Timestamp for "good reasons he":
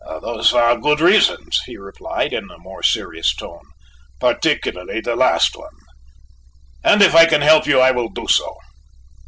0.79-1.77